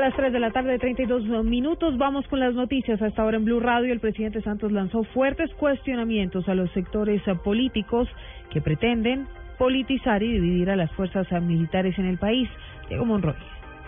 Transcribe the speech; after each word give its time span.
A 0.00 0.04
las 0.04 0.16
3 0.16 0.32
de 0.32 0.40
la 0.40 0.50
tarde, 0.50 0.78
32 0.78 1.44
minutos, 1.44 1.98
vamos 1.98 2.26
con 2.28 2.40
las 2.40 2.54
noticias. 2.54 3.02
Hasta 3.02 3.20
ahora 3.20 3.36
en 3.36 3.44
Blue 3.44 3.60
Radio, 3.60 3.92
el 3.92 4.00
presidente 4.00 4.40
Santos 4.40 4.72
lanzó 4.72 5.04
fuertes 5.04 5.52
cuestionamientos 5.56 6.48
a 6.48 6.54
los 6.54 6.70
sectores 6.72 7.20
políticos 7.44 8.08
que 8.48 8.62
pretenden 8.62 9.28
politizar 9.58 10.22
y 10.22 10.32
dividir 10.32 10.70
a 10.70 10.76
las 10.76 10.90
fuerzas 10.92 11.30
militares 11.42 11.98
en 11.98 12.06
el 12.06 12.16
país. 12.16 12.48
Diego 12.88 13.04
Monroy. 13.04 13.34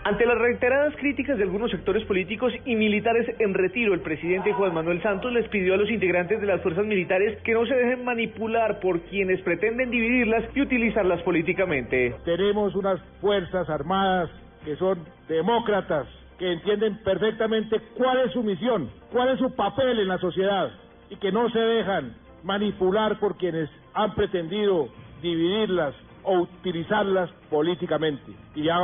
Ante 0.03 0.27
las 0.27 0.37
reiteradas 0.37 0.93
críticas 0.97 1.37
de 1.37 1.45
algunos 1.45 1.71
sectores 1.71 2.03
políticos 2.03 2.53
y 2.63 2.75
militares 2.75 3.25
en 3.39 3.55
retiro, 3.55 3.95
el 3.95 4.01
presidente 4.01 4.53
Juan 4.53 4.75
Manuel 4.75 5.01
Santos 5.01 5.33
les 5.33 5.47
pidió 5.47 5.73
a 5.73 5.77
los 5.77 5.89
integrantes 5.89 6.39
de 6.39 6.45
las 6.45 6.61
fuerzas 6.61 6.85
militares 6.85 7.41
que 7.41 7.53
no 7.53 7.65
se 7.65 7.73
dejen 7.73 8.05
manipular 8.05 8.79
por 8.81 9.01
quienes 9.05 9.41
pretenden 9.41 9.89
dividirlas 9.89 10.43
y 10.53 10.61
utilizarlas 10.61 11.23
políticamente. 11.23 12.13
Tenemos 12.23 12.75
unas 12.75 13.01
fuerzas 13.19 13.67
armadas 13.67 14.29
que 14.63 14.75
son 14.77 14.99
demócratas, 15.27 16.07
que 16.37 16.51
entienden 16.51 16.97
perfectamente 17.03 17.79
cuál 17.95 18.19
es 18.19 18.31
su 18.31 18.43
misión, 18.43 18.89
cuál 19.11 19.29
es 19.29 19.39
su 19.39 19.51
papel 19.55 19.99
en 19.99 20.07
la 20.07 20.17
sociedad 20.17 20.71
y 21.09 21.15
que 21.17 21.31
no 21.31 21.49
se 21.49 21.59
dejan 21.59 22.15
manipular 22.43 23.19
por 23.19 23.37
quienes 23.37 23.69
han 23.93 24.13
pretendido 24.15 24.89
dividirlas 25.21 25.95
o 26.23 26.39
utilizarlas 26.39 27.29
políticamente. 27.49 28.31
Y 28.55 28.63
ya 28.63 28.77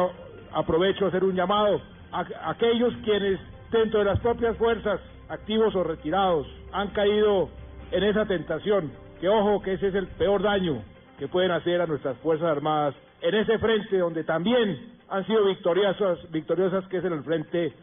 aprovecho 0.53 1.07
hacer 1.07 1.23
un 1.23 1.35
llamado 1.35 1.81
a, 2.11 2.25
aquellos 2.49 2.93
quienes 3.03 3.39
dentro 3.71 3.99
de 3.99 4.05
las 4.05 4.19
propias 4.19 4.57
fuerzas, 4.57 4.99
activos 5.29 5.75
o 5.75 5.83
retirados, 5.83 6.47
han 6.71 6.89
caído 6.89 7.49
en 7.91 8.03
esa 8.03 8.25
tentación, 8.25 8.91
que 9.19 9.29
ojo 9.29 9.61
que 9.61 9.73
ese 9.73 9.87
es 9.87 9.95
el 9.95 10.07
peor 10.07 10.41
daño 10.41 10.81
que 11.17 11.27
pueden 11.27 11.51
hacer 11.51 11.81
a 11.81 11.87
nuestras 11.87 12.17
Fuerzas 12.19 12.47
Armadas 12.47 12.95
en 13.21 13.35
ese 13.35 13.57
frente 13.59 13.97
donde 13.97 14.23
también 14.23 14.98
han 15.09 15.25
sido 15.25 15.45
victoriosas, 15.45 16.31
victoriosas 16.31 16.87
que 16.87 16.97
es 16.97 17.05
en 17.05 17.13
el 17.13 17.23
frente 17.23 17.73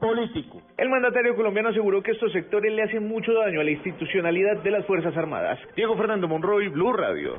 político. 0.00 0.60
El 0.76 0.90
mandatario 0.90 1.34
colombiano 1.34 1.70
aseguró 1.70 2.02
que 2.02 2.12
estos 2.12 2.32
sectores 2.32 2.72
le 2.72 2.82
hacen 2.82 3.08
mucho 3.08 3.32
daño 3.32 3.60
a 3.60 3.64
la 3.64 3.70
institucionalidad 3.70 4.62
de 4.62 4.70
las 4.70 4.84
Fuerzas 4.86 5.16
Armadas. 5.16 5.58
Diego 5.76 5.96
Fernando 5.96 6.28
Monroy, 6.28 6.68
Blue 6.68 6.92
Radio. 6.92 7.36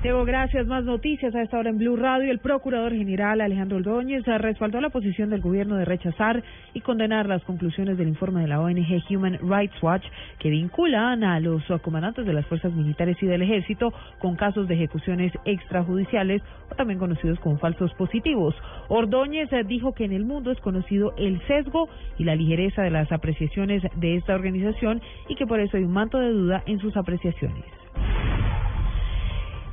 Diego, 0.00 0.24
gracias. 0.24 0.64
Más 0.68 0.84
noticias 0.84 1.34
a 1.34 1.42
esta 1.42 1.58
hora 1.58 1.70
en 1.70 1.78
Blue 1.78 1.96
Radio. 1.96 2.30
El 2.30 2.38
procurador 2.38 2.92
general 2.92 3.40
Alejandro 3.40 3.78
Ordóñez 3.78 4.24
respaldó 4.24 4.80
la 4.80 4.90
posición 4.90 5.28
del 5.28 5.40
gobierno 5.40 5.74
de 5.74 5.84
rechazar 5.84 6.40
y 6.72 6.82
condenar 6.82 7.26
las 7.26 7.42
conclusiones 7.42 7.98
del 7.98 8.06
informe 8.06 8.42
de 8.42 8.46
la 8.46 8.60
ONG 8.60 9.02
Human 9.10 9.40
Rights 9.42 9.82
Watch 9.82 10.04
que 10.38 10.50
vinculan 10.50 11.24
a 11.24 11.40
los 11.40 11.64
comandantes 11.82 12.24
de 12.24 12.32
las 12.32 12.46
fuerzas 12.46 12.72
militares 12.72 13.16
y 13.20 13.26
del 13.26 13.42
ejército 13.42 13.92
con 14.20 14.36
casos 14.36 14.68
de 14.68 14.76
ejecuciones 14.76 15.32
extrajudiciales 15.44 16.42
o 16.70 16.76
también 16.76 17.00
conocidos 17.00 17.40
como 17.40 17.58
falsos 17.58 17.92
positivos. 17.94 18.54
Ordóñez 18.86 19.50
dijo 19.66 19.94
que 19.94 20.04
en 20.04 20.12
el 20.12 20.24
mundo 20.24 20.52
es 20.52 20.60
conocido 20.60 21.12
el 21.18 21.44
sesgo 21.48 21.88
y 22.18 22.22
la 22.22 22.36
ligereza 22.36 22.82
de 22.82 22.90
las 22.90 23.10
apreciaciones 23.10 23.82
de 23.96 24.14
esta 24.14 24.36
organización 24.36 25.02
y 25.28 25.34
que 25.34 25.46
por 25.48 25.58
eso 25.58 25.76
hay 25.76 25.82
un 25.82 25.92
manto 25.92 26.20
de 26.20 26.30
duda 26.30 26.62
en 26.66 26.78
sus 26.78 26.96
apreciaciones. 26.96 27.64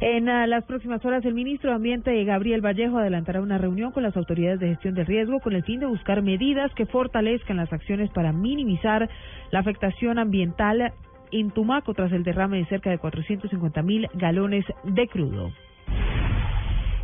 En 0.07 0.29
ah, 0.29 0.45
las 0.45 0.63
próximas 0.65 1.03
horas, 1.03 1.25
el 1.25 1.33
ministro 1.33 1.71
de 1.71 1.77
Ambiente, 1.77 2.23
Gabriel 2.25 2.63
Vallejo, 2.63 2.99
adelantará 2.99 3.41
una 3.41 3.57
reunión 3.57 3.91
con 3.91 4.03
las 4.03 4.15
autoridades 4.15 4.59
de 4.59 4.67
gestión 4.67 4.93
de 4.93 5.03
riesgo 5.03 5.39
con 5.39 5.53
el 5.53 5.63
fin 5.63 5.79
de 5.79 5.87
buscar 5.87 6.21
medidas 6.21 6.71
que 6.75 6.85
fortalezcan 6.85 7.57
las 7.57 7.73
acciones 7.73 8.11
para 8.11 8.31
minimizar 8.31 9.09
la 9.49 9.61
afectación 9.61 10.19
ambiental 10.19 10.93
en 11.31 11.49
Tumaco 11.49 11.95
tras 11.95 12.11
el 12.11 12.23
derrame 12.23 12.57
de 12.59 12.65
cerca 12.65 12.91
de 12.91 12.99
450 12.99 13.81
mil 13.81 14.07
galones 14.13 14.63
de 14.83 15.07
crudo. 15.07 15.51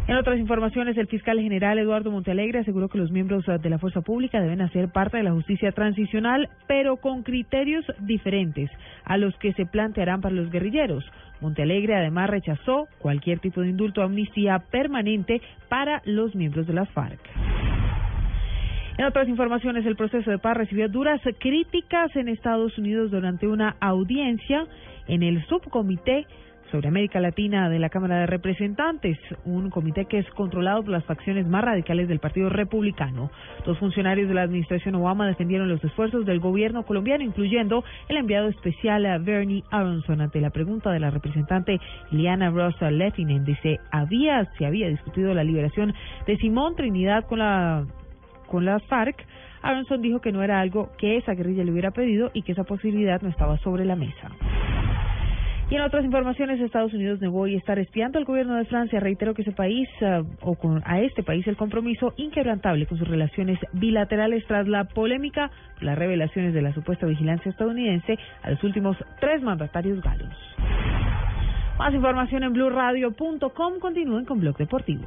En 0.08 0.16
otras 0.16 0.38
informaciones, 0.38 0.96
el 0.96 1.08
fiscal 1.08 1.40
general 1.40 1.80
Eduardo 1.80 2.12
Montealegre 2.12 2.60
aseguró 2.60 2.88
que 2.88 3.00
los 3.00 3.10
miembros 3.10 3.46
de 3.46 3.70
la 3.70 3.80
fuerza 3.80 4.02
pública 4.02 4.42
deben 4.42 4.62
hacer 4.62 4.92
parte 4.92 5.18
de 5.18 5.24
la 5.24 5.32
justicia 5.32 5.72
transicional, 5.72 6.50
pero 6.68 6.98
con 6.98 7.24
criterios 7.24 7.84
diferentes 8.00 8.70
a 9.06 9.18
los 9.18 9.36
que 9.38 9.54
se 9.54 9.66
plantearán 9.66 10.22
para 10.22 10.36
los 10.36 10.52
guerrilleros. 10.52 11.04
Montealegre 11.42 11.96
además 11.96 12.30
rechazó 12.30 12.88
cualquier 13.00 13.40
tipo 13.40 13.62
de 13.62 13.70
indulto 13.70 14.02
o 14.02 14.04
amnistía 14.04 14.60
permanente 14.72 15.42
para 15.70 16.02
los 16.06 16.36
miembros 16.36 16.68
de 16.68 16.74
las 16.74 16.90
FARC. 16.92 17.20
En 18.98 19.06
otras 19.06 19.28
informaciones, 19.28 19.86
el 19.86 19.96
proceso 19.96 20.30
de 20.30 20.38
paz 20.38 20.56
recibió 20.56 20.88
duras 20.88 21.20
críticas 21.40 22.16
en 22.16 22.28
Estados 22.28 22.78
Unidos 22.78 23.10
durante 23.10 23.48
una 23.48 23.76
audiencia 23.80 24.68
en 25.08 25.24
el 25.24 25.44
subcomité 25.48 26.28
sobre 26.72 26.88
América 26.88 27.20
Latina 27.20 27.70
de 27.70 27.80
la 27.80 27.90
Cámara 27.90 28.20
de 28.20 28.28
Representantes, 28.28 29.18
un 29.46 29.70
comité 29.70 30.06
que 30.06 30.20
es 30.20 30.30
controlado 30.32 30.82
por 30.82 30.92
las 30.92 31.06
facciones 31.06 31.48
más 31.48 31.64
radicales 31.64 32.08
del 32.08 32.20
Partido 32.20 32.50
Republicano. 32.50 33.30
Dos 33.66 33.78
funcionarios 33.78 34.28
de 34.28 34.34
la 34.34 34.44
administración 34.44 34.96
Obama 34.96 35.28
defendieron 35.28 35.70
los 35.70 35.84
esfuerzos 35.84 36.26
del 36.26 36.40
gobierno 36.40 36.84
colombiano, 36.84 37.24
incluyendo 37.24 37.84
el 38.08 38.18
enviado 38.18 38.48
especial 38.48 39.06
a 39.06 39.18
Bernie 39.18 39.64
Aronson 39.72 40.22
ante 40.22 40.42
la 40.42 40.50
pregunta 40.50 40.92
de 40.92 41.00
la 41.00 41.12
representante 41.12 41.80
Liana 42.12 42.50
Rosa 42.50 42.90
Leffinen 42.90 43.46
dice 43.46 43.80
había 43.92 44.46
se 44.58 44.66
había 44.66 44.88
discutido 44.88 45.34
la 45.34 45.44
liberación 45.44 45.94
de 46.26 46.38
Simón 46.38 46.76
Trinidad 46.76 47.26
con 47.26 47.40
la 47.40 47.86
con 48.48 48.66
las 48.66 48.84
FARC. 48.84 49.26
Aronson 49.62 50.02
dijo 50.02 50.20
que 50.20 50.32
no 50.32 50.44
era 50.44 50.60
algo 50.60 50.92
que 50.98 51.18
esa 51.18 51.34
guerrilla 51.34 51.64
le 51.64 51.72
hubiera 51.72 51.92
pedido 51.92 52.32
y 52.34 52.42
que 52.42 52.52
esa 52.52 52.64
posibilidad 52.64 53.22
no 53.22 53.30
estaba 53.30 53.58
sobre 53.60 53.86
la 53.86 53.96
mesa. 53.96 54.32
Y 55.72 55.76
en 55.76 55.82
otras 55.84 56.04
informaciones, 56.04 56.60
Estados 56.60 56.94
Unidos 56.94 57.22
negó 57.22 57.48
y 57.48 57.56
estar 57.56 57.80
espiando 57.80 58.20
al 58.20 58.26
gobierno 58.26 58.56
de 58.56 58.66
Francia. 58.66 59.00
Reitero 59.00 59.34
que 59.34 59.44
ese 59.44 59.54
país, 59.54 59.88
eh, 60.02 60.22
o 60.42 60.56
con, 60.56 60.84
a 60.86 61.00
este 61.00 61.24
país, 61.24 61.48
el 61.48 61.56
compromiso 61.56 62.14
inquebrantable 62.18 62.86
con 62.88 62.98
sus 62.98 63.08
relaciones 63.08 63.58
bilaterales 63.72 64.46
tras 64.48 64.68
la 64.68 64.84
polémica, 64.84 65.50
las 65.80 65.98
revelaciones 65.98 66.54
de 66.54 66.62
la 66.62 66.74
supuesta 66.74 67.06
vigilancia 67.06 67.50
estadounidense 67.50 68.20
a 68.44 68.52
los 68.52 68.62
últimos 68.66 68.98
tres 69.22 69.42
mandatarios 69.42 70.02
galos. 70.02 70.28
Más 71.80 71.94
información 71.94 72.44
en 72.44 72.52
blueradio.com. 72.52 73.80
Continúen 73.80 74.26
con 74.26 74.42
Blog 74.42 74.58
Deportivo. 74.58 75.06